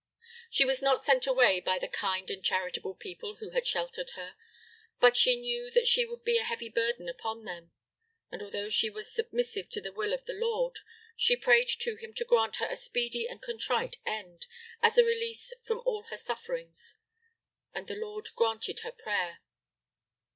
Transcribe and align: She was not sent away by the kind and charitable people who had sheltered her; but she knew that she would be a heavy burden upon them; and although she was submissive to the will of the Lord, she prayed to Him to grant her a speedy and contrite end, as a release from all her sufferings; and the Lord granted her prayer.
She 0.49 0.65
was 0.65 0.81
not 0.81 1.03
sent 1.03 1.27
away 1.27 1.59
by 1.59 1.77
the 1.77 1.87
kind 1.87 2.31
and 2.31 2.43
charitable 2.43 2.95
people 2.95 3.35
who 3.35 3.51
had 3.51 3.67
sheltered 3.67 4.09
her; 4.15 4.33
but 4.99 5.15
she 5.15 5.35
knew 5.39 5.69
that 5.69 5.85
she 5.85 6.05
would 6.07 6.23
be 6.23 6.39
a 6.39 6.43
heavy 6.43 6.69
burden 6.69 7.07
upon 7.07 7.43
them; 7.45 7.71
and 8.31 8.41
although 8.41 8.67
she 8.67 8.89
was 8.89 9.13
submissive 9.13 9.69
to 9.69 9.79
the 9.79 9.91
will 9.91 10.11
of 10.11 10.25
the 10.25 10.33
Lord, 10.33 10.79
she 11.15 11.35
prayed 11.35 11.67
to 11.81 11.97
Him 11.97 12.15
to 12.15 12.25
grant 12.25 12.55
her 12.55 12.65
a 12.67 12.75
speedy 12.77 13.27
and 13.27 13.43
contrite 13.43 13.97
end, 14.03 14.47
as 14.81 14.97
a 14.97 15.05
release 15.05 15.53
from 15.61 15.83
all 15.85 16.01
her 16.09 16.17
sufferings; 16.17 16.97
and 17.71 17.85
the 17.87 17.95
Lord 17.95 18.29
granted 18.35 18.79
her 18.79 18.91
prayer. 18.91 19.37